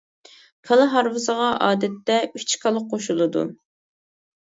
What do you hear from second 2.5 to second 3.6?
كالا قوشۇلىدۇ.